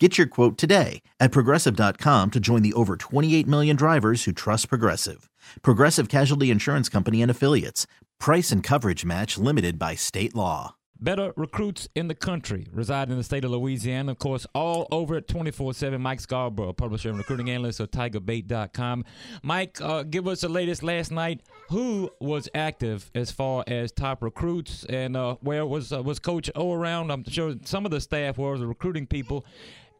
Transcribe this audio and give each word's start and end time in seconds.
Get 0.00 0.18
your 0.18 0.26
quote 0.26 0.58
today 0.58 1.02
at 1.20 1.30
progressive.com 1.30 2.32
to 2.32 2.40
join 2.40 2.62
the 2.62 2.72
over 2.72 2.96
28 2.96 3.46
million 3.46 3.76
drivers 3.76 4.24
who 4.24 4.32
trust 4.32 4.68
Progressive. 4.68 5.30
Progressive 5.62 6.08
Casualty 6.08 6.50
Insurance 6.50 6.88
Company 6.88 7.22
and 7.22 7.30
Affiliates. 7.30 7.86
Price 8.18 8.50
and 8.50 8.60
coverage 8.60 9.04
match 9.04 9.38
limited 9.38 9.78
by 9.78 9.94
state 9.94 10.34
law. 10.34 10.74
Better 11.00 11.32
recruits 11.36 11.88
in 11.94 12.08
the 12.08 12.14
country 12.14 12.66
reside 12.72 13.10
in 13.10 13.18
the 13.18 13.22
state 13.22 13.44
of 13.44 13.50
Louisiana. 13.50 14.12
Of 14.12 14.18
course, 14.18 14.46
all 14.54 14.88
over 14.90 15.16
at 15.16 15.28
24 15.28 15.74
7. 15.74 16.00
Mike 16.00 16.20
Scarborough, 16.20 16.72
publisher 16.72 17.10
and 17.10 17.18
recruiting 17.18 17.50
analyst 17.50 17.78
of 17.80 17.90
TigerBait.com. 17.90 19.04
Mike, 19.42 19.80
uh, 19.80 20.04
give 20.04 20.26
us 20.26 20.40
the 20.40 20.48
latest 20.48 20.82
last 20.82 21.10
night. 21.10 21.42
Who 21.70 22.10
was 22.20 22.48
active 22.54 23.10
as 23.14 23.30
far 23.30 23.64
as 23.66 23.92
top 23.92 24.22
recruits 24.22 24.84
and 24.86 25.16
uh, 25.16 25.36
where 25.40 25.66
was 25.66 25.92
uh, 25.92 26.02
was 26.02 26.18
Coach 26.20 26.50
O 26.54 26.72
around? 26.72 27.10
I'm 27.10 27.24
sure 27.28 27.54
some 27.64 27.84
of 27.84 27.90
the 27.90 28.00
staff 28.00 28.38
were 28.38 28.56
the 28.56 28.66
recruiting 28.66 29.06
people. 29.06 29.44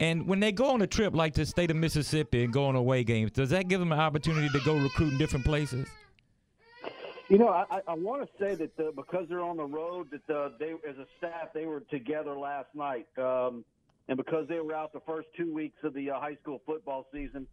And 0.00 0.26
when 0.26 0.40
they 0.40 0.52
go 0.52 0.70
on 0.70 0.82
a 0.82 0.86
trip 0.86 1.14
like 1.14 1.34
the 1.34 1.46
state 1.46 1.70
of 1.70 1.76
Mississippi 1.76 2.44
and 2.44 2.52
go 2.52 2.66
on 2.66 2.74
away 2.74 3.04
games, 3.04 3.30
does 3.30 3.50
that 3.50 3.68
give 3.68 3.80
them 3.80 3.92
an 3.92 4.00
opportunity 4.00 4.48
to 4.48 4.64
go 4.64 4.76
recruit 4.76 5.12
in 5.12 5.18
different 5.18 5.44
places? 5.44 5.88
You 7.28 7.38
know, 7.38 7.48
I, 7.48 7.80
I 7.88 7.94
want 7.94 8.22
to 8.22 8.28
say 8.38 8.54
that 8.54 8.78
uh, 8.78 8.90
because 8.94 9.26
they're 9.28 9.40
on 9.40 9.56
the 9.56 9.64
road, 9.64 10.08
that 10.10 10.34
uh, 10.34 10.50
they, 10.58 10.72
as 10.88 10.96
a 10.98 11.06
staff, 11.16 11.54
they 11.54 11.64
were 11.64 11.80
together 11.80 12.36
last 12.36 12.68
night, 12.74 13.06
um, 13.16 13.64
and 14.08 14.18
because 14.18 14.46
they 14.46 14.60
were 14.60 14.74
out 14.74 14.92
the 14.92 15.00
first 15.00 15.28
two 15.34 15.52
weeks 15.52 15.78
of 15.84 15.94
the 15.94 16.10
uh, 16.10 16.20
high 16.20 16.36
school 16.42 16.60
football 16.66 17.06
season, 17.12 17.46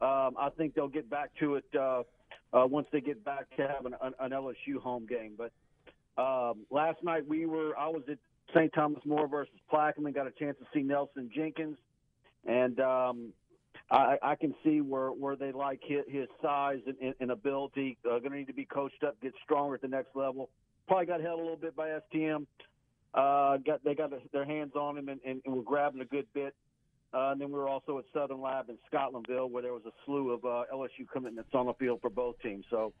um, 0.00 0.36
I 0.38 0.50
think 0.56 0.74
they'll 0.74 0.86
get 0.86 1.10
back 1.10 1.30
to 1.40 1.56
it 1.56 1.64
uh, 1.76 2.02
uh, 2.52 2.66
once 2.66 2.86
they 2.92 3.00
get 3.00 3.24
back 3.24 3.46
to 3.56 3.66
having 3.66 3.94
an, 4.00 4.14
an 4.20 4.30
LSU 4.30 4.78
home 4.80 5.06
game. 5.06 5.32
But 5.36 5.50
um, 6.16 6.66
last 6.70 7.02
night 7.02 7.26
we 7.26 7.46
were, 7.46 7.76
I 7.78 7.88
was 7.88 8.02
at 8.10 8.18
St. 8.54 8.72
Thomas 8.72 9.04
More 9.04 9.28
versus 9.28 9.54
Plaquemine. 9.72 10.14
Got 10.14 10.26
a 10.26 10.32
chance 10.32 10.56
to 10.58 10.66
see 10.74 10.82
Nelson 10.82 11.30
Jenkins, 11.34 11.76
and 12.46 12.78
um, 12.80 13.32
I, 13.90 14.16
I 14.22 14.34
can 14.34 14.54
see 14.64 14.80
where 14.80 15.08
where 15.08 15.36
they 15.36 15.52
like 15.52 15.80
his, 15.82 16.02
his 16.08 16.28
size 16.42 16.80
and, 16.86 17.14
and, 17.20 17.30
ability. 17.30 17.98
Uh, 18.04 18.18
going 18.18 18.32
to 18.32 18.38
need 18.38 18.46
to 18.46 18.52
be 18.52 18.64
coached 18.64 19.02
up, 19.04 19.20
get 19.20 19.32
stronger 19.44 19.74
at 19.74 19.82
the 19.82 19.88
next 19.88 20.14
level. 20.14 20.50
Probably 20.86 21.06
got 21.06 21.20
held 21.20 21.40
a 21.40 21.42
little 21.42 21.56
bit 21.56 21.76
by 21.76 21.88
STM. 22.12 22.46
Uh, 23.12 23.56
got 23.58 23.82
they 23.84 23.94
got 23.94 24.12
their 24.32 24.44
hands 24.44 24.72
on 24.76 24.96
him 24.96 25.08
and, 25.08 25.20
and, 25.24 25.40
and 25.44 25.54
were 25.54 25.62
grabbing 25.62 26.00
a 26.00 26.04
good 26.04 26.26
bit. 26.34 26.54
Uh, 27.12 27.30
and 27.32 27.40
then 27.40 27.48
we 27.48 27.54
were 27.54 27.68
also 27.68 27.98
at 27.98 28.04
Southern 28.14 28.40
Lab 28.40 28.68
in 28.68 28.78
Scotlandville, 28.92 29.50
where 29.50 29.62
there 29.62 29.72
was 29.72 29.82
a 29.84 29.90
slew 30.04 30.30
of 30.30 30.44
uh, 30.44 30.62
LSU 30.72 31.08
commitments 31.12 31.50
on 31.54 31.66
the 31.66 31.74
field 31.74 32.00
for 32.00 32.08
both 32.08 32.40
teams. 32.40 32.64
So, 32.70 32.92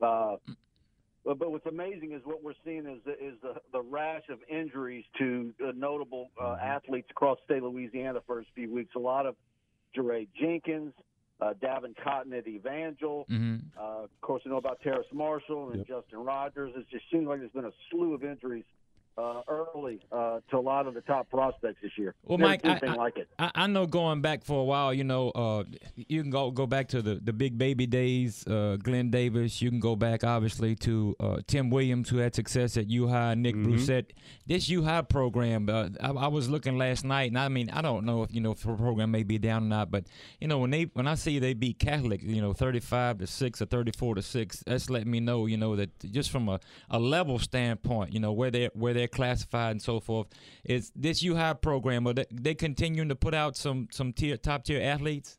uh, 0.00 0.36
but, 1.28 1.38
but 1.38 1.52
what's 1.52 1.66
amazing 1.66 2.12
is 2.12 2.22
what 2.24 2.42
we're 2.42 2.54
seeing 2.64 2.86
is 2.86 3.00
the, 3.04 3.12
is 3.12 3.34
the, 3.42 3.52
the 3.70 3.82
rash 3.82 4.22
of 4.30 4.38
injuries 4.48 5.04
to 5.18 5.52
uh, 5.62 5.72
notable 5.76 6.30
uh, 6.42 6.56
athletes 6.62 7.08
across 7.10 7.36
state 7.44 7.62
Louisiana 7.62 8.14
the 8.14 8.22
first 8.26 8.48
few 8.54 8.72
weeks. 8.72 8.94
A 8.96 8.98
lot 8.98 9.26
of 9.26 9.36
JaRay 9.94 10.26
Jenkins, 10.40 10.94
uh, 11.42 11.52
Davin 11.62 11.94
Cotton 12.02 12.32
at 12.32 12.48
Evangel. 12.48 13.26
Mm-hmm. 13.30 13.78
Uh, 13.78 14.04
of 14.04 14.20
course, 14.22 14.40
you 14.46 14.50
know 14.50 14.56
about 14.56 14.80
Terrace 14.80 15.06
Marshall 15.12 15.68
and 15.68 15.84
Yep. 15.86 15.86
Justin 15.86 16.20
Rogers. 16.20 16.72
It 16.74 16.86
just 16.90 17.04
seems 17.12 17.26
like 17.26 17.40
there's 17.40 17.52
been 17.52 17.66
a 17.66 17.72
slew 17.90 18.14
of 18.14 18.24
injuries 18.24 18.64
uh, 19.18 19.42
early 19.48 20.00
uh, 20.12 20.38
to 20.50 20.56
a 20.56 20.60
lot 20.60 20.86
of 20.86 20.94
the 20.94 21.00
top 21.02 21.28
prospects 21.28 21.78
this 21.82 21.90
year. 21.98 22.14
Well, 22.22 22.38
Never 22.38 22.50
Mike, 22.50 22.60
I, 22.64 22.70
anything 22.70 22.90
I, 22.90 22.94
like 22.94 23.16
it. 23.16 23.28
I, 23.38 23.50
I 23.54 23.66
know 23.66 23.84
going 23.86 24.20
back 24.22 24.44
for 24.44 24.60
a 24.60 24.64
while, 24.64 24.94
you 24.94 25.02
know, 25.04 25.30
uh, 25.30 25.64
you 25.96 26.22
can 26.22 26.30
go 26.30 26.50
go 26.50 26.66
back 26.66 26.88
to 26.88 27.02
the, 27.02 27.16
the 27.16 27.32
big 27.32 27.58
baby 27.58 27.86
days, 27.86 28.46
uh, 28.46 28.76
Glen 28.82 29.10
Davis. 29.10 29.60
You 29.60 29.70
can 29.70 29.80
go 29.80 29.96
back, 29.96 30.22
obviously, 30.22 30.76
to 30.76 31.16
uh, 31.18 31.36
Tim 31.46 31.68
Williams, 31.70 32.08
who 32.08 32.18
had 32.18 32.34
success 32.34 32.76
at 32.76 32.88
U 32.88 33.08
High, 33.08 33.34
Nick 33.34 33.56
Mhm. 33.56 33.66
Brossette. 33.66 34.10
This 34.46 34.68
U 34.68 34.82
High 34.84 35.02
program, 35.02 35.68
uh, 35.68 35.88
I, 36.00 36.10
I 36.10 36.28
was 36.28 36.48
looking 36.48 36.78
last 36.78 37.04
night, 37.04 37.30
and 37.30 37.38
I 37.38 37.48
mean, 37.48 37.70
I 37.70 37.82
don't 37.82 38.04
know 38.04 38.22
if 38.22 38.32
you 38.32 38.40
know 38.40 38.52
if 38.52 38.60
the 38.62 38.74
program 38.74 39.10
may 39.10 39.24
be 39.24 39.38
down 39.38 39.64
or 39.64 39.66
not, 39.66 39.90
but 39.90 40.04
you 40.40 40.46
know, 40.46 40.58
when 40.58 40.70
they 40.70 40.84
when 40.94 41.08
I 41.08 41.14
see 41.16 41.38
they 41.40 41.54
beat 41.54 41.78
Catholic, 41.80 42.22
you 42.22 42.40
know, 42.40 42.52
thirty 42.52 42.80
five 42.80 43.18
to 43.18 43.26
six 43.26 43.60
or 43.60 43.66
thirty 43.66 43.90
four 43.90 44.14
to 44.14 44.22
six, 44.22 44.62
that's 44.66 44.88
letting 44.88 45.10
me 45.10 45.18
know, 45.20 45.46
you 45.46 45.56
know, 45.56 45.74
that 45.76 45.90
just 46.12 46.30
from 46.30 46.48
a, 46.48 46.60
a 46.88 46.98
level 47.00 47.38
standpoint, 47.38 48.12
you 48.14 48.20
know, 48.20 48.32
where 48.32 48.50
they 48.50 48.66
are 48.66 48.70
where 48.74 48.94
they're 48.94 49.07
classified 49.08 49.72
and 49.72 49.82
so 49.82 50.00
forth, 50.00 50.28
is 50.64 50.92
this 50.94 51.22
U 51.22 51.36
High 51.36 51.54
program, 51.54 52.06
are 52.06 52.12
they, 52.14 52.26
they 52.30 52.54
continuing 52.54 53.08
to 53.08 53.16
put 53.16 53.34
out 53.34 53.56
some 53.56 53.88
some 53.90 54.12
tier 54.12 54.36
top 54.36 54.64
tier 54.64 54.80
athletes? 54.80 55.38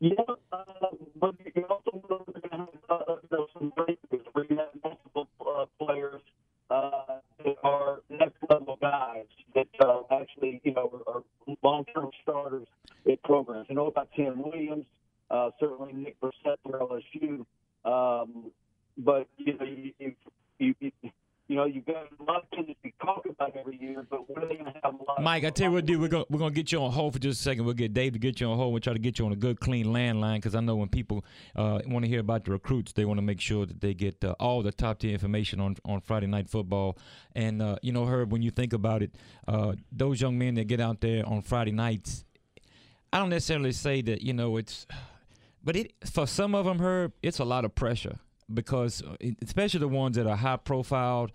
Yeah, 0.00 0.14
uh, 0.52 0.64
but 1.20 1.36
you 1.54 1.64
also 1.70 2.02
they're 2.08 2.58
have 2.58 2.68
uh, 2.90 3.14
some 3.54 3.72
where 4.32 4.46
you 4.48 4.56
have 4.56 4.68
multiple 4.82 5.28
uh, 5.40 5.66
players 5.78 6.20
uh, 6.70 7.18
that 7.44 7.56
are 7.62 8.00
next 8.10 8.36
level 8.50 8.78
guys 8.80 9.26
that 9.54 9.68
uh, 9.80 10.02
actually, 10.10 10.60
you 10.64 10.72
know, 10.72 10.90
are, 11.06 11.14
are 11.16 11.22
long 11.62 11.84
term 11.94 12.10
starters 12.22 12.66
at 13.10 13.22
programs. 13.22 13.66
You 13.68 13.76
know 13.76 13.86
about 13.86 14.08
Tim 14.16 14.42
Williams, 14.42 14.86
uh, 15.30 15.50
certainly 15.60 15.92
Nick 15.92 16.16
Brossette 16.20 16.56
for 16.62 16.78
LSU, 16.80 17.44
um, 17.84 18.50
but 18.98 19.28
you 19.36 19.56
know, 19.56 19.64
you, 19.64 20.14
you, 20.58 20.74
you, 20.80 20.92
you 21.52 21.58
know, 21.58 21.66
you've 21.66 21.84
got 21.84 22.06
a 22.18 22.24
lot 22.24 22.46
of 22.58 22.66
talk 23.04 23.26
about 23.28 23.54
every 23.54 23.78
year, 23.78 24.06
but 24.08 24.26
what 24.26 24.42
are 24.42 24.48
they 24.48 24.54
going 24.54 24.72
to 24.72 24.80
have? 24.82 24.94
A 24.94 25.04
lot 25.04 25.20
Mike, 25.20 25.44
I 25.44 25.50
tell 25.50 25.66
you 25.66 25.72
what, 25.72 25.84
dude, 25.84 26.00
we're 26.00 26.08
gonna 26.08 26.24
we're 26.30 26.38
gonna 26.38 26.54
get 26.54 26.72
you 26.72 26.82
on 26.82 26.90
hold 26.90 27.12
for 27.12 27.18
just 27.18 27.40
a 27.40 27.42
second. 27.42 27.66
We'll 27.66 27.74
get 27.74 27.92
Dave 27.92 28.14
to 28.14 28.18
get 28.18 28.40
you 28.40 28.46
on 28.46 28.56
hold. 28.56 28.72
We'll 28.72 28.80
try 28.80 28.94
to 28.94 28.98
get 28.98 29.18
you 29.18 29.26
on 29.26 29.32
a 29.32 29.36
good, 29.36 29.60
clean 29.60 29.84
landline 29.86 30.36
because 30.36 30.54
I 30.54 30.60
know 30.60 30.76
when 30.76 30.88
people 30.88 31.26
uh, 31.54 31.80
want 31.86 32.06
to 32.06 32.08
hear 32.08 32.20
about 32.20 32.46
the 32.46 32.52
recruits, 32.52 32.94
they 32.94 33.04
want 33.04 33.18
to 33.18 33.22
make 33.22 33.38
sure 33.38 33.66
that 33.66 33.82
they 33.82 33.92
get 33.92 34.24
uh, 34.24 34.34
all 34.40 34.62
the 34.62 34.72
top 34.72 35.00
tier 35.00 35.12
information 35.12 35.60
on 35.60 35.76
on 35.84 36.00
Friday 36.00 36.26
night 36.26 36.48
football. 36.48 36.96
And 37.34 37.60
uh, 37.60 37.76
you 37.82 37.92
know, 37.92 38.06
Herb, 38.06 38.32
when 38.32 38.40
you 38.40 38.50
think 38.50 38.72
about 38.72 39.02
it, 39.02 39.14
uh, 39.46 39.74
those 39.90 40.22
young 40.22 40.38
men 40.38 40.54
that 40.54 40.68
get 40.68 40.80
out 40.80 41.02
there 41.02 41.28
on 41.28 41.42
Friday 41.42 41.72
nights, 41.72 42.24
I 43.12 43.18
don't 43.18 43.28
necessarily 43.28 43.72
say 43.72 44.00
that 44.00 44.22
you 44.22 44.32
know 44.32 44.56
it's, 44.56 44.86
but 45.62 45.76
it 45.76 45.92
for 46.10 46.26
some 46.26 46.54
of 46.54 46.64
them, 46.64 46.78
Herb, 46.78 47.12
it's 47.22 47.40
a 47.40 47.44
lot 47.44 47.66
of 47.66 47.74
pressure 47.74 48.20
because 48.54 49.02
uh, 49.02 49.16
especially 49.42 49.80
the 49.80 49.88
ones 49.88 50.16
that 50.16 50.26
are 50.26 50.36
high 50.36 50.56
profiled 50.56 51.32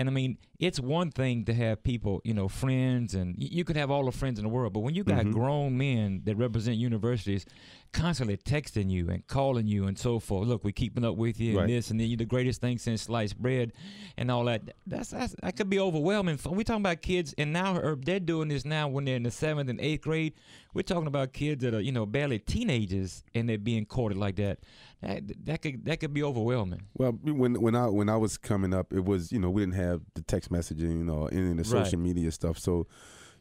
and 0.00 0.08
i 0.08 0.12
mean 0.12 0.36
it's 0.58 0.80
one 0.80 1.10
thing 1.10 1.44
to 1.44 1.54
have 1.54 1.82
people 1.82 2.20
you 2.24 2.34
know 2.34 2.48
friends 2.48 3.14
and 3.14 3.34
you 3.38 3.64
could 3.64 3.76
have 3.76 3.90
all 3.90 4.04
the 4.04 4.12
friends 4.12 4.38
in 4.38 4.42
the 4.44 4.48
world 4.48 4.72
but 4.72 4.80
when 4.80 4.94
you 4.94 5.04
got 5.04 5.24
Mhm. 5.26 5.32
grown 5.32 5.78
men 5.78 6.22
that 6.24 6.36
represent 6.36 6.76
universities 6.76 7.44
constantly 7.92 8.36
texting 8.36 8.88
you 8.90 9.08
and 9.10 9.26
calling 9.26 9.66
you 9.66 9.86
and 9.86 9.98
so 9.98 10.18
forth 10.18 10.46
look 10.48 10.64
we're 10.64 10.70
keeping 10.84 11.04
up 11.04 11.16
with 11.16 11.40
you 11.40 11.58
and 11.58 11.70
this 11.70 11.90
and 11.90 11.98
then 12.00 12.06
you're 12.08 12.16
the 12.16 12.24
greatest 12.24 12.60
thing 12.60 12.78
since 12.78 13.02
sliced 13.02 13.36
bread 13.38 13.72
and 14.16 14.30
all 14.30 14.44
that. 14.44 14.62
That's, 14.86 15.10
that's 15.10 15.34
that 15.42 15.56
could 15.56 15.70
be 15.70 15.80
overwhelming 15.80 16.38
we're 16.46 16.62
talking 16.62 16.82
about 16.82 17.02
kids 17.02 17.34
and 17.38 17.52
now 17.52 17.74
Herb, 17.74 18.04
they're 18.04 18.20
doing 18.20 18.48
this 18.48 18.64
now 18.64 18.86
when 18.88 19.04
they're 19.04 19.16
in 19.16 19.24
the 19.24 19.30
seventh 19.30 19.68
and 19.70 19.80
eighth 19.80 20.02
grade. 20.02 20.34
We're 20.72 20.82
talking 20.82 21.08
about 21.08 21.32
kids 21.32 21.62
that 21.64 21.74
are 21.74 21.80
you 21.80 21.90
know 21.90 22.06
barely 22.06 22.38
teenagers 22.38 23.24
and 23.34 23.48
they're 23.48 23.58
being 23.58 23.86
courted 23.86 24.18
like 24.18 24.36
that. 24.36 24.60
That, 25.02 25.22
that 25.46 25.62
could 25.62 25.84
that 25.86 25.98
could 25.98 26.12
be 26.14 26.22
overwhelming. 26.22 26.82
Well, 26.96 27.12
when 27.12 27.60
when 27.60 27.74
I 27.74 27.86
when 27.88 28.08
I 28.08 28.16
was 28.16 28.36
coming 28.38 28.72
up, 28.72 28.92
it 28.92 29.04
was 29.04 29.32
you 29.32 29.40
know 29.40 29.50
we 29.50 29.62
didn't 29.62 29.74
have 29.86 29.89
the 30.14 30.22
text 30.22 30.50
messaging 30.50 31.12
or 31.12 31.28
any 31.32 31.50
of 31.50 31.56
the 31.56 31.62
Right. 31.62 31.84
social 31.86 31.98
media 31.98 32.30
stuff, 32.30 32.58
so 32.58 32.86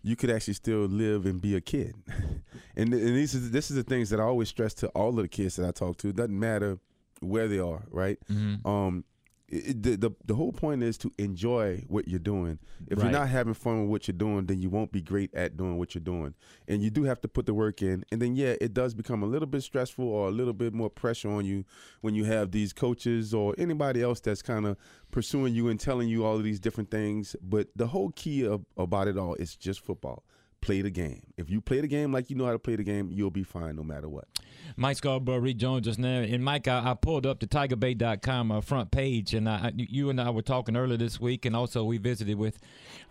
you 0.01 0.15
could 0.15 0.29
actually 0.29 0.53
still 0.53 0.85
live 0.85 1.25
and 1.25 1.41
be 1.41 1.55
a 1.55 1.61
kid. 1.61 1.93
and 2.75 2.93
and 2.93 3.15
these 3.15 3.33
is 3.35 3.51
this 3.51 3.69
is 3.69 3.75
the 3.75 3.83
things 3.83 4.09
that 4.11 4.19
I 4.19 4.23
always 4.23 4.49
stress 4.49 4.73
to 4.75 4.87
all 4.89 5.09
of 5.09 5.15
the 5.17 5.27
kids 5.27 5.55
that 5.57 5.67
I 5.67 5.71
talk 5.71 5.97
to. 5.97 6.09
It 6.09 6.15
doesn't 6.15 6.39
matter 6.39 6.79
where 7.21 7.47
they 7.49 7.59
are, 7.59 7.83
right? 7.91 8.17
mm-hmm. 8.31 8.65
Um, 8.67 9.03
it, 9.51 9.81
the, 9.81 9.95
the 9.97 10.11
the 10.25 10.35
whole 10.35 10.51
point 10.51 10.83
is 10.83 10.97
to 10.99 11.11
enjoy 11.17 11.83
what 11.87 12.07
you're 12.07 12.19
doing. 12.19 12.59
If 12.87 12.97
Right. 12.97 13.05
you're 13.05 13.11
not 13.19 13.29
having 13.29 13.53
fun 13.53 13.81
with 13.81 13.89
what 13.89 14.07
you're 14.07 14.17
doing, 14.17 14.45
then 14.45 14.61
you 14.61 14.69
won't 14.69 14.91
be 14.91 15.01
great 15.01 15.33
at 15.33 15.57
doing 15.57 15.77
what 15.77 15.95
you're 15.95 16.03
doing. 16.03 16.35
And 16.67 16.83
you 16.83 16.89
do 16.89 17.03
have 17.03 17.19
to 17.21 17.27
put 17.27 17.45
the 17.45 17.53
work 17.53 17.81
in. 17.81 18.05
And 18.11 18.21
then 18.21 18.35
yeah, 18.35 18.55
it 18.61 18.73
does 18.73 18.93
become 18.93 19.23
a 19.23 19.25
little 19.25 19.47
bit 19.47 19.63
stressful 19.63 20.05
or 20.07 20.27
a 20.27 20.31
little 20.31 20.53
bit 20.53 20.73
more 20.73 20.89
pressure 20.89 21.29
on 21.29 21.45
you 21.45 21.65
when 22.01 22.13
you 22.15 22.25
have 22.25 22.51
these 22.51 22.73
coaches 22.73 23.33
or 23.33 23.55
anybody 23.57 24.01
else 24.01 24.19
that's 24.19 24.41
kind 24.41 24.65
of 24.65 24.77
pursuing 25.11 25.53
you 25.55 25.67
and 25.67 25.79
telling 25.79 26.09
you 26.09 26.23
all 26.25 26.35
of 26.35 26.43
these 26.43 26.59
different 26.59 26.91
things. 26.91 27.35
But 27.41 27.69
the 27.75 27.87
whole 27.87 28.11
key 28.15 28.45
of, 28.45 28.65
about 28.77 29.07
it 29.07 29.17
all 29.17 29.33
is 29.35 29.55
just 29.55 29.79
football. 29.83 30.23
Play 30.61 30.81
the 30.81 30.89
game. 30.89 31.21
If 31.37 31.49
you 31.49 31.61
play 31.61 31.81
the 31.81 31.87
game 31.87 32.11
like 32.11 32.29
you 32.29 32.35
know 32.35 32.45
how 32.45 32.51
to 32.51 32.59
play 32.59 32.75
the 32.75 32.83
game, 32.83 33.09
you'll 33.11 33.31
be 33.31 33.43
fine 33.43 33.75
no 33.75 33.83
matter 33.83 34.09
what. 34.09 34.27
Mike 34.75 34.97
Scarborough 34.97 35.39
rejoins 35.39 35.87
us 35.87 35.97
now. 35.97 36.19
And 36.19 36.43
Mike, 36.43 36.67
I, 36.67 36.91
I 36.91 36.93
pulled 36.93 37.25
up 37.25 37.39
the 37.39 37.47
TigerBait.com 37.47 38.51
uh, 38.51 38.61
front 38.61 38.91
page, 38.91 39.33
and 39.33 39.49
I, 39.49 39.71
you 39.75 40.09
and 40.09 40.19
I 40.21 40.29
were 40.29 40.41
talking 40.41 40.75
earlier 40.75 40.97
this 40.97 41.19
week, 41.19 41.45
and 41.45 41.55
also 41.55 41.83
we 41.83 41.97
visited 41.97 42.37
with 42.37 42.59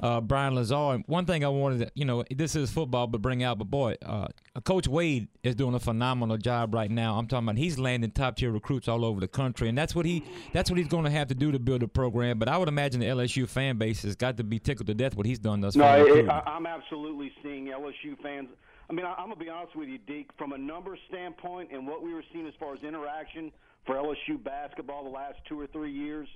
uh, 0.00 0.20
Brian 0.20 0.54
Lazar. 0.54 0.94
And 0.94 1.04
one 1.06 1.26
thing 1.26 1.44
I 1.44 1.48
wanted 1.48 1.80
to, 1.80 1.92
you 1.94 2.04
know, 2.04 2.24
this 2.30 2.54
is 2.54 2.70
football, 2.70 3.06
but 3.06 3.22
bring 3.22 3.42
out, 3.42 3.58
but 3.58 3.70
boy, 3.70 3.96
uh, 4.04 4.28
Coach 4.64 4.88
Wade 4.88 5.28
is 5.42 5.54
doing 5.54 5.74
a 5.74 5.80
phenomenal 5.80 6.36
job 6.36 6.74
right 6.74 6.90
now. 6.90 7.18
I'm 7.18 7.26
talking 7.26 7.48
about 7.48 7.58
he's 7.58 7.78
landing 7.78 8.10
top 8.10 8.36
tier 8.36 8.50
recruits 8.50 8.88
all 8.88 9.04
over 9.04 9.20
the 9.20 9.28
country, 9.28 9.68
and 9.68 9.76
that's 9.76 9.94
what 9.94 10.06
he 10.06 10.24
that's 10.52 10.70
what 10.70 10.78
he's 10.78 10.88
going 10.88 11.04
to 11.04 11.10
have 11.10 11.28
to 11.28 11.34
do 11.34 11.52
to 11.52 11.58
build 11.58 11.82
a 11.82 11.88
program. 11.88 12.38
But 12.38 12.48
I 12.48 12.56
would 12.56 12.68
imagine 12.68 13.00
the 13.00 13.06
LSU 13.06 13.48
fan 13.48 13.78
base 13.78 14.02
has 14.02 14.16
got 14.16 14.36
to 14.38 14.44
be 14.44 14.58
tickled 14.58 14.86
to 14.88 14.94
death 14.94 15.16
what 15.16 15.26
he's 15.26 15.38
done 15.38 15.60
thus 15.60 15.76
no, 15.76 15.84
far. 15.84 16.22
No, 16.22 16.42
I'm 16.46 16.66
absolutely 16.66 17.32
seeing 17.42 17.66
LSU 17.66 18.20
fans. 18.22 18.48
I 18.90 18.92
mean, 18.92 19.04
I, 19.04 19.12
am 19.22 19.28
gonna 19.28 19.36
be 19.36 19.48
honest 19.48 19.76
with 19.76 19.88
you, 19.88 19.98
Deke. 19.98 20.30
From 20.38 20.52
a 20.52 20.58
numbers 20.58 20.98
standpoint, 21.08 21.70
and 21.72 21.86
what 21.86 22.02
we 22.02 22.14
were 22.14 22.24
seeing 22.32 22.46
as 22.46 22.54
far 22.58 22.74
as 22.74 22.82
interaction 22.82 23.52
for 23.86 23.96
LSU 23.96 24.42
basketball 24.42 25.04
the 25.04 25.10
last 25.10 25.38
two 25.48 25.60
or 25.60 25.66
three 25.68 25.92
years, 25.92 26.28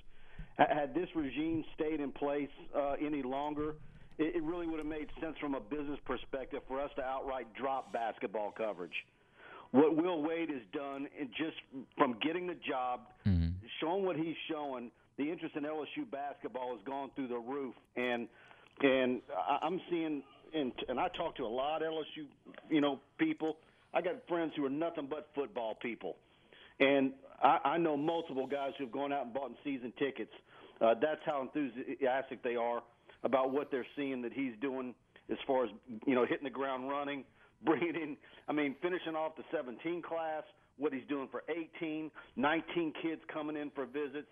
had 0.57 0.93
this 0.93 1.07
regime 1.15 1.63
stayed 1.75 1.99
in 1.99 2.11
place 2.11 2.49
uh, 2.75 2.93
any 3.03 3.23
longer, 3.23 3.75
it, 4.17 4.35
it 4.35 4.43
really 4.43 4.67
would 4.67 4.77
have 4.77 4.87
made 4.87 5.07
sense 5.19 5.35
from 5.39 5.55
a 5.55 5.59
business 5.59 5.99
perspective 6.05 6.61
for 6.67 6.79
us 6.79 6.91
to 6.95 7.03
outright 7.03 7.47
drop 7.55 7.91
basketball 7.91 8.53
coverage. 8.55 8.93
What 9.71 9.95
Will 9.95 10.21
Wade 10.21 10.49
has 10.49 10.61
done, 10.71 11.07
and 11.19 11.29
just 11.29 11.57
from 11.97 12.17
getting 12.21 12.45
the 12.45 12.57
job, 12.67 13.01
mm-hmm. 13.25 13.49
showing 13.81 14.05
what 14.05 14.15
he's 14.15 14.35
showing, 14.49 14.91
the 15.17 15.31
interest 15.31 15.55
in 15.55 15.63
LSU 15.63 16.09
basketball 16.11 16.75
has 16.75 16.85
gone 16.85 17.09
through 17.15 17.27
the 17.27 17.39
roof, 17.39 17.73
and 17.95 18.27
and 18.81 19.21
I'm 19.61 19.79
seeing 19.89 20.23
and 20.53 20.71
and 20.87 20.99
I 20.99 21.07
talk 21.09 21.35
to 21.37 21.43
a 21.43 21.47
lot 21.47 21.81
of 21.81 21.91
LSU, 21.91 22.25
you 22.69 22.81
know, 22.81 22.99
people. 23.17 23.57
I 23.93 24.01
got 24.01 24.15
friends 24.27 24.53
who 24.55 24.65
are 24.65 24.69
nothing 24.69 25.07
but 25.09 25.29
football 25.35 25.75
people, 25.81 26.15
and 26.79 27.11
I, 27.41 27.59
I 27.63 27.77
know 27.77 27.95
multiple 27.97 28.47
guys 28.47 28.71
who've 28.77 28.91
gone 28.91 29.13
out 29.13 29.25
and 29.25 29.33
bought 29.33 29.51
season 29.63 29.93
tickets. 29.99 30.31
Uh, 30.81 30.95
that's 30.99 31.21
how 31.25 31.41
enthusiastic 31.41 32.43
they 32.43 32.55
are 32.55 32.81
about 33.23 33.51
what 33.51 33.71
they're 33.71 33.85
seeing 33.95 34.21
that 34.23 34.33
he's 34.33 34.53
doing 34.61 34.93
as 35.31 35.37
far 35.47 35.65
as 35.65 35.69
you 36.05 36.15
know 36.15 36.25
hitting 36.25 36.43
the 36.43 36.49
ground 36.49 36.89
running, 36.89 37.23
bringing 37.65 37.95
in. 37.95 38.17
I 38.47 38.53
mean, 38.53 38.75
finishing 38.81 39.15
off 39.15 39.35
the 39.35 39.43
17 39.51 40.01
class, 40.01 40.43
what 40.77 40.93
he's 40.93 41.07
doing 41.07 41.27
for 41.31 41.43
18, 41.49 42.11
19 42.35 42.93
kids 43.01 43.21
coming 43.31 43.55
in 43.55 43.69
for 43.71 43.85
visits. 43.85 44.27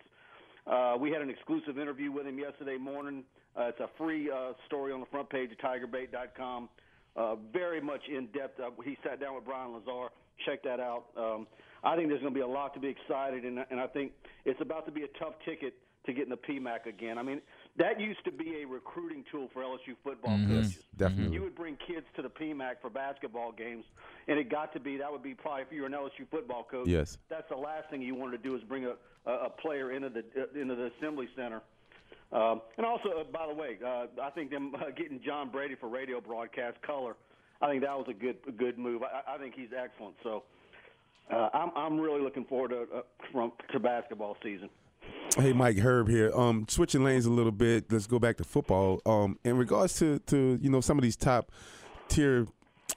Uh, 0.66 0.94
we 0.98 1.10
had 1.10 1.22
an 1.22 1.30
exclusive 1.30 1.78
interview 1.78 2.12
with 2.12 2.26
him 2.26 2.38
yesterday 2.38 2.76
morning. 2.76 3.24
Uh, 3.58 3.64
it's 3.64 3.80
a 3.80 3.88
free 3.98 4.30
uh, 4.30 4.52
story 4.66 4.92
on 4.92 5.00
the 5.00 5.06
front 5.06 5.28
page 5.28 5.50
of 5.52 5.58
TigerBait.com. 5.58 6.68
Uh, 7.14 7.36
very 7.52 7.80
much 7.80 8.00
in 8.08 8.26
depth. 8.28 8.58
Uh, 8.58 8.70
he 8.84 8.96
sat 9.04 9.20
down 9.20 9.34
with 9.34 9.44
Brian 9.44 9.72
Lazar. 9.72 10.08
Check 10.46 10.62
that 10.64 10.80
out. 10.80 11.04
Um, 11.16 11.46
I 11.84 11.96
think 11.96 12.08
there's 12.08 12.20
going 12.22 12.32
to 12.32 12.38
be 12.38 12.44
a 12.44 12.46
lot 12.46 12.72
to 12.74 12.80
be 12.80 12.88
excited, 12.88 13.44
and, 13.44 13.64
and 13.70 13.80
I 13.80 13.86
think 13.86 14.12
it's 14.44 14.60
about 14.60 14.86
to 14.86 14.92
be 14.92 15.02
a 15.02 15.08
tough 15.18 15.34
ticket 15.44 15.74
to 16.06 16.12
get 16.12 16.24
in 16.24 16.30
the 16.30 16.36
PMAC 16.36 16.86
again. 16.86 17.18
I 17.18 17.22
mean, 17.22 17.40
that 17.76 18.00
used 18.00 18.24
to 18.24 18.32
be 18.32 18.62
a 18.62 18.66
recruiting 18.66 19.24
tool 19.30 19.48
for 19.52 19.62
LSU 19.62 19.94
football 20.02 20.36
mm-hmm. 20.36 20.56
coaches. 20.56 20.78
Definitely, 20.96 21.34
you 21.34 21.42
would 21.42 21.54
bring 21.54 21.76
kids 21.86 22.06
to 22.16 22.22
the 22.22 22.28
PMAC 22.28 22.76
for 22.80 22.90
basketball 22.90 23.52
games, 23.52 23.84
and 24.28 24.38
it 24.38 24.50
got 24.50 24.72
to 24.72 24.80
be 24.80 24.96
that 24.96 25.10
would 25.10 25.22
be 25.22 25.34
probably 25.34 25.62
if 25.62 25.68
you 25.70 25.82
were 25.82 25.86
an 25.86 25.92
LSU 25.92 26.26
football 26.30 26.66
coach. 26.68 26.86
Yes, 26.86 27.18
that's 27.28 27.48
the 27.48 27.56
last 27.56 27.90
thing 27.90 28.02
you 28.02 28.14
wanted 28.14 28.42
to 28.42 28.48
do 28.48 28.56
is 28.56 28.62
bring 28.62 28.86
a, 28.86 28.94
a, 29.30 29.50
player 29.50 29.92
into 29.92 30.08
the 30.08 30.24
uh, 30.36 30.60
into 30.60 30.74
the 30.74 30.90
assembly 30.98 31.28
center 31.36 31.62
um, 32.32 32.62
and 32.76 32.86
also, 32.86 33.10
uh, 33.10 33.24
by 33.24 33.46
the 33.46 33.54
way, 33.54 33.78
uh, 33.84 34.06
I 34.22 34.30
think 34.30 34.50
them 34.50 34.74
uh, 34.74 34.90
getting 34.96 35.20
John 35.24 35.50
Brady 35.50 35.74
for 35.78 35.88
radio 35.88 36.20
broadcast 36.20 36.80
color, 36.82 37.14
I 37.60 37.68
think 37.68 37.82
that 37.82 37.96
was 37.96 38.06
a 38.08 38.14
good 38.14 38.36
a 38.48 38.52
good 38.52 38.78
move. 38.78 39.02
I, 39.02 39.34
I 39.34 39.38
think 39.38 39.54
he's 39.54 39.68
excellent. 39.76 40.14
So 40.22 40.44
uh, 41.30 41.50
I'm 41.52 41.70
I'm 41.76 42.00
really 42.00 42.22
looking 42.22 42.44
forward 42.44 42.70
to 42.70 42.82
uh, 42.96 43.02
from 43.30 43.52
to 43.72 43.78
basketball 43.78 44.36
season. 44.42 44.70
Hey, 45.36 45.52
Mike 45.52 45.78
Herb 45.78 46.08
here. 46.08 46.30
Um, 46.34 46.66
switching 46.68 47.04
lanes 47.04 47.26
a 47.26 47.30
little 47.30 47.52
bit. 47.52 47.90
Let's 47.92 48.06
go 48.06 48.18
back 48.18 48.36
to 48.38 48.44
football. 48.44 49.00
Um, 49.04 49.38
in 49.44 49.56
regards 49.58 49.98
to 49.98 50.18
to 50.20 50.58
you 50.60 50.70
know 50.70 50.80
some 50.80 50.98
of 50.98 51.02
these 51.02 51.16
top 51.16 51.52
tier 52.08 52.46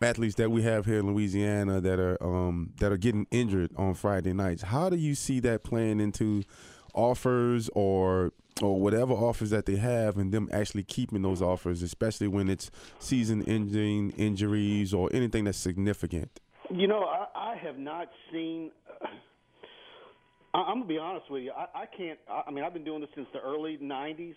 athletes 0.02 0.36
that 0.36 0.50
we 0.50 0.62
have 0.62 0.86
here 0.86 1.00
in 1.00 1.08
Louisiana 1.08 1.82
that 1.82 2.00
are 2.00 2.22
um, 2.24 2.74
that 2.80 2.92
are 2.92 2.98
getting 2.98 3.28
injured 3.32 3.72
on 3.76 3.94
Friday 3.94 4.34
nights. 4.34 4.64
How 4.64 4.90
do 4.90 4.96
you 4.96 5.14
see 5.14 5.42
that 5.42 5.64
playing 5.64 6.00
into 6.00 6.44
offers 6.94 7.70
or 7.74 8.32
or 8.62 8.80
whatever 8.80 9.13
offers 9.13 9.50
that 9.50 9.66
they 9.66 9.75
have 9.75 10.18
and 10.18 10.31
them 10.31 10.50
actually 10.52 10.84
keeping 10.84 11.22
those 11.22 11.42
offers, 11.42 11.81
especially 11.81 12.28
when 12.28 12.50
it's 12.50 12.72
season 13.00 13.44
ending 13.48 14.12
injuries 14.12 14.94
or 14.94 15.10
anything 15.13 15.44
that's 15.44 15.57
significant? 15.57 16.40
You 16.69 16.88
know, 16.88 17.04
I, 17.04 17.28
I 17.36 17.56
have 17.57 17.78
not 17.78 18.10
seen. 18.31 18.72
Uh, 19.02 19.07
I'm 20.57 20.80
gonna 20.80 20.86
be 20.86 20.98
honest 20.98 21.30
with 21.30 21.44
you. 21.44 21.52
I, 21.52 21.81
I 21.81 21.86
can't. 21.86 22.18
I, 22.30 22.44
I 22.48 22.52
mean, 22.52 22.63
I've 22.63 22.74
been 22.74 22.86
doing 22.86 23.02
this 23.02 23.10
since 23.13 23.28
the 23.34 23.42
early 23.42 23.78
'90s. 23.78 24.36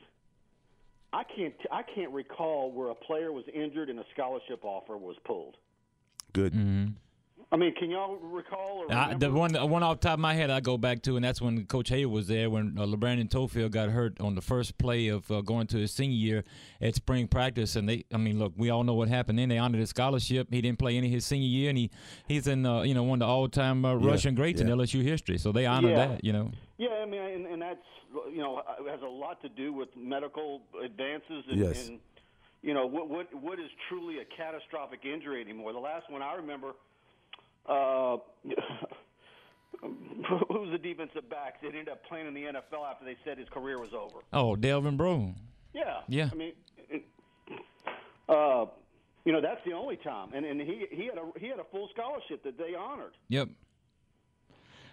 I 1.13 1.23
can't. 1.23 1.55
I 1.71 1.83
can't 1.95 2.11
recall 2.11 2.73
where 2.73 2.91
a 2.91 2.95
player 2.95 3.31
was 3.31 3.45
injured 3.55 3.89
and 3.89 4.01
a 4.01 4.05
scholarship 4.15 4.65
offer 4.65 4.97
was 4.97 5.15
pulled. 5.25 5.57
Good. 6.33 6.55
Mm-hmm. 6.55 6.87
I 7.51 7.57
mean, 7.57 7.75
can 7.75 7.91
y'all 7.91 8.17
recall? 8.17 8.85
Or 8.87 8.93
I, 8.93 9.15
the 9.15 9.31
one, 9.31 9.55
one 9.55 9.83
off 9.83 10.01
the 10.01 10.09
top 10.09 10.15
of 10.15 10.21
my 10.21 10.35
head, 10.35 10.51
I 10.51 10.61
go 10.61 10.77
back 10.77 11.01
to, 11.03 11.17
and 11.17 11.25
that's 11.25 11.41
when 11.41 11.65
Coach 11.65 11.89
Hay 11.89 12.05
was 12.05 12.27
there 12.27 12.51
when 12.51 12.77
uh, 12.79 12.83
LaBrandon 12.83 13.31
Toefield 13.31 13.71
got 13.71 13.89
hurt 13.89 14.21
on 14.21 14.35
the 14.35 14.43
first 14.43 14.77
play 14.77 15.09
of 15.09 15.31
uh, 15.31 15.41
going 15.41 15.67
to 15.69 15.79
his 15.79 15.91
senior 15.91 16.17
year 16.17 16.45
at 16.83 16.95
spring 16.95 17.27
practice. 17.27 17.75
And 17.75 17.89
they, 17.89 18.05
I 18.13 18.19
mean, 18.19 18.39
look, 18.39 18.53
we 18.57 18.69
all 18.69 18.85
know 18.85 18.93
what 18.93 19.09
happened. 19.09 19.39
Then 19.39 19.49
they 19.49 19.57
honored 19.57 19.81
his 19.81 19.89
scholarship. 19.89 20.49
He 20.51 20.61
didn't 20.61 20.79
play 20.79 20.99
any 20.99 21.09
his 21.09 21.25
senior 21.25 21.49
year, 21.49 21.71
and 21.71 21.79
he 21.79 21.91
he's 22.27 22.47
in, 22.47 22.67
uh, 22.67 22.83
you 22.83 22.93
know, 22.93 23.03
one 23.03 23.23
of 23.23 23.27
the 23.27 23.33
all 23.33 23.49
time 23.49 23.83
uh, 23.83 23.97
yeah, 23.97 24.07
Russian 24.07 24.35
greats 24.35 24.61
yeah. 24.61 24.67
in 24.67 24.73
LSU 24.75 25.03
history. 25.03 25.39
So 25.39 25.51
they 25.51 25.65
honored 25.65 25.93
yeah. 25.93 26.07
that, 26.07 26.25
you 26.25 26.35
know. 26.35 26.51
Yeah, 26.77 27.01
I 27.03 27.07
mean, 27.07 27.23
and, 27.23 27.47
and 27.47 27.63
that's 27.63 27.81
you 28.31 28.39
know 28.39 28.59
it 28.59 28.91
has 28.91 29.01
a 29.01 29.09
lot 29.09 29.41
to 29.41 29.49
do 29.49 29.73
with 29.73 29.89
medical 29.97 30.61
advances 30.85 31.45
and. 31.51 31.59
Yes. 31.59 31.89
and 31.89 31.99
you 32.61 32.75
know 32.75 32.87
what 32.87 33.09
what 33.09 33.33
what 33.41 33.61
is 33.61 33.71
truly 33.89 34.19
a 34.19 34.25
catastrophic 34.37 35.05
injury 35.05 35.41
anymore. 35.41 35.73
The 35.73 35.79
last 35.79 36.11
one 36.11 36.23
I 36.23 36.35
remember 36.35 36.73
uh, 37.69 38.17
who 39.81 40.61
was 40.61 40.71
the 40.73 40.79
defensive 40.79 41.29
back 41.29 41.61
that 41.63 41.69
ended 41.69 41.89
up 41.89 42.05
playing 42.05 42.27
in 42.27 42.35
the 42.35 42.43
NFL 42.43 42.91
after 42.91 43.05
they 43.05 43.17
said 43.25 43.39
his 43.39 43.49
career 43.49 43.79
was 43.79 43.93
over? 43.93 44.21
Oh, 44.33 44.57
Delvin 44.57 44.97
Breaux. 44.97 45.35
Yeah. 45.75 46.01
Yeah. 46.09 46.31
I 46.33 46.35
mean, 46.35 46.53
uh, 48.29 48.67
you 49.25 49.33
know, 49.33 49.41
that's 49.41 49.61
the 49.67 49.73
only 49.73 49.97
time, 49.97 50.31
and 50.35 50.45
and 50.45 50.61
he 50.61 50.87
he 50.91 51.07
had 51.07 51.19
a 51.19 51.39
he 51.39 51.49
had 51.49 51.59
a 51.59 51.65
full 51.71 51.89
scholarship 51.93 52.43
that 52.45 52.57
they 52.57 52.75
honored. 52.75 53.13
Yep. 53.29 53.49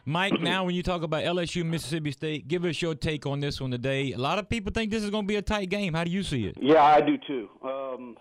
Mike, 0.08 0.40
now 0.40 0.64
when 0.66 0.76
you 0.76 0.84
talk 0.84 1.02
about 1.02 1.24
LSU 1.24 1.66
Mississippi 1.66 2.12
State, 2.12 2.48
give 2.48 2.64
us 2.64 2.80
your 2.80 2.94
take 2.94 3.26
on 3.26 3.40
this 3.40 3.60
one 3.60 3.72
today. 3.72 4.12
A 4.12 4.18
lot 4.18 4.38
of 4.38 4.48
people 4.48 4.72
think 4.72 4.92
this 4.92 5.04
is 5.04 5.10
going 5.10 5.24
to 5.24 5.28
be 5.28 5.38
a 5.38 5.42
tight 5.42 5.70
game. 5.70 5.96
How 5.96 6.04
do 6.04 6.12
you 6.12 6.22
see 6.22 6.46
it? 6.46 6.58
Yeah, 6.62 6.84
I 6.84 7.02
do 7.02 7.18
too. 7.18 7.50
Um, 7.64 8.16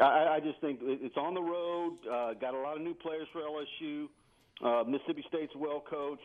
I, 0.00 0.36
I 0.36 0.40
just 0.40 0.60
think 0.60 0.80
it's 0.82 1.16
on 1.16 1.34
the 1.34 1.42
road. 1.42 1.96
Uh, 2.10 2.34
got 2.34 2.54
a 2.54 2.58
lot 2.58 2.76
of 2.76 2.82
new 2.82 2.94
players 2.94 3.26
for 3.32 3.40
LSU. 3.40 4.08
Uh, 4.64 4.84
Mississippi 4.84 5.24
State's 5.28 5.52
well 5.56 5.82
coached. 5.88 6.22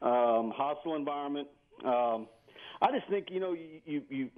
Um, 0.00 0.52
hostile 0.56 0.94
environment. 0.94 1.48
Um, 1.84 2.28
I 2.80 2.92
just 2.92 3.08
think 3.10 3.26
you 3.30 3.40
know 3.40 3.52
you 3.52 4.02
you 4.08 4.30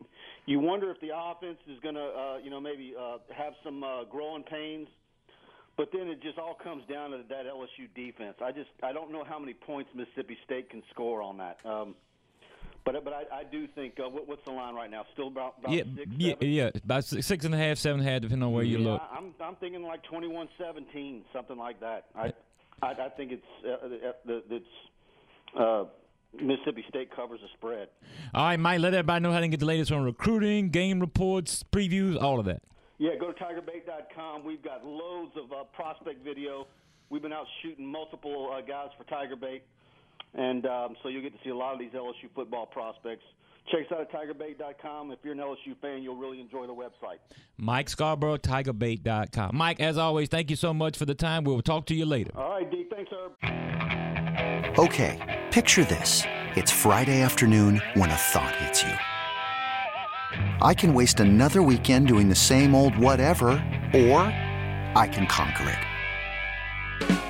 you, 0.46 0.60
wonder 0.60 0.90
if 0.90 1.00
the 1.00 1.10
offense 1.14 1.58
is 1.70 1.78
going 1.80 1.94
to 1.94 2.00
uh, 2.00 2.38
you 2.42 2.50
know 2.50 2.60
maybe 2.60 2.94
uh, 2.98 3.18
have 3.36 3.52
some 3.64 3.84
uh, 3.84 4.04
growing 4.04 4.42
pains. 4.42 4.88
But 5.76 5.88
then 5.92 6.08
it 6.08 6.20
just 6.22 6.38
all 6.38 6.56
comes 6.62 6.82
down 6.90 7.10
to 7.12 7.22
that 7.28 7.46
LSU 7.46 7.88
defense. 7.94 8.36
I 8.42 8.52
just 8.52 8.68
I 8.82 8.92
don't 8.92 9.12
know 9.12 9.24
how 9.24 9.38
many 9.38 9.54
points 9.54 9.90
Mississippi 9.94 10.36
State 10.44 10.70
can 10.70 10.82
score 10.90 11.22
on 11.22 11.38
that. 11.38 11.58
Um, 11.64 11.94
but 12.84 13.04
but 13.04 13.12
I, 13.12 13.40
I 13.40 13.44
do 13.44 13.66
think 13.68 13.94
uh, 13.98 14.08
what, 14.08 14.26
what's 14.26 14.44
the 14.44 14.52
line 14.52 14.74
right 14.74 14.90
now? 14.90 15.04
Still 15.12 15.28
about, 15.28 15.56
about 15.58 15.72
yeah 15.72 15.82
six, 15.96 16.10
yeah 16.16 16.32
seven? 16.34 16.48
yeah 16.50 16.70
about 16.84 17.04
six 17.04 17.44
and 17.44 17.54
a 17.54 17.58
half 17.58 17.78
seven 17.78 18.00
and 18.00 18.08
a 18.08 18.12
half 18.12 18.22
depending 18.22 18.46
on 18.46 18.52
where 18.52 18.64
you 18.64 18.78
yeah, 18.78 18.92
look. 18.92 19.02
I'm 19.12 19.34
I'm 19.40 19.56
thinking 19.56 19.82
like 19.82 20.00
21-17, 20.06 21.22
something 21.32 21.56
like 21.56 21.80
that. 21.80 22.06
I 22.14 22.32
I, 22.82 22.92
I 22.92 23.08
think 23.16 23.32
it's 23.32 23.46
uh, 23.64 23.86
uh 23.86 24.40
it's. 24.50 24.66
Uh, 25.56 25.84
Mississippi 26.32 26.84
State 26.88 27.14
covers 27.14 27.40
the 27.40 27.48
spread. 27.54 27.88
All 28.32 28.44
right, 28.44 28.56
Mike, 28.56 28.78
let 28.78 28.94
everybody 28.94 29.20
know 29.20 29.32
how 29.32 29.40
to 29.40 29.48
get 29.48 29.58
the 29.58 29.66
latest 29.66 29.90
on 29.90 30.04
recruiting, 30.04 30.70
game 30.70 31.00
reports, 31.00 31.64
previews, 31.72 32.22
all 32.22 32.38
of 32.38 32.46
that. 32.46 32.62
Yeah, 32.98 33.16
go 33.18 33.32
to 33.32 33.34
tigerbait.com. 33.42 34.44
We've 34.44 34.62
got 34.62 34.84
loads 34.84 35.32
of 35.36 35.50
uh, 35.50 35.64
prospect 35.74 36.22
video. 36.22 36.66
We've 37.08 37.22
been 37.22 37.32
out 37.32 37.46
shooting 37.62 37.86
multiple 37.86 38.52
uh, 38.54 38.60
guys 38.60 38.90
for 38.96 39.04
Tigerbait. 39.04 39.62
And 40.34 40.66
um, 40.66 40.96
so 41.02 41.08
you'll 41.08 41.22
get 41.22 41.32
to 41.32 41.38
see 41.42 41.50
a 41.50 41.56
lot 41.56 41.72
of 41.74 41.78
these 41.78 41.90
LSU 41.92 42.30
football 42.34 42.66
prospects. 42.66 43.24
Check 43.70 43.86
us 43.86 43.92
out 43.92 44.00
at 44.00 44.12
tigerbait.com. 44.12 45.12
If 45.12 45.18
you're 45.22 45.32
an 45.32 45.38
LSU 45.38 45.76
fan, 45.80 46.02
you'll 46.02 46.16
really 46.16 46.40
enjoy 46.40 46.66
the 46.66 46.74
website. 46.74 47.18
Mike 47.56 47.88
Scarborough, 47.88 48.38
tigerbait.com. 48.38 49.54
Mike, 49.54 49.80
as 49.80 49.98
always, 49.98 50.28
thank 50.28 50.50
you 50.50 50.56
so 50.56 50.74
much 50.74 50.96
for 50.96 51.04
the 51.04 51.14
time. 51.14 51.44
We'll 51.44 51.62
talk 51.62 51.86
to 51.86 51.94
you 51.94 52.06
later. 52.06 52.32
All 52.36 52.50
right, 52.50 52.70
D. 52.70 52.86
Thanks, 52.90 53.10
Herb. 53.12 54.78
Okay, 54.78 55.44
picture 55.50 55.84
this. 55.84 56.24
It's 56.56 56.70
Friday 56.72 57.22
afternoon 57.22 57.80
when 57.94 58.10
a 58.10 58.16
thought 58.16 58.54
hits 58.56 58.82
you. 58.82 58.92
I 60.62 60.74
can 60.74 60.94
waste 60.94 61.20
another 61.20 61.62
weekend 61.62 62.08
doing 62.08 62.28
the 62.28 62.34
same 62.34 62.74
old 62.74 62.96
whatever, 62.96 63.50
or 63.94 64.20
I 64.96 65.08
can 65.12 65.26
conquer 65.26 65.68
it. 65.68 67.29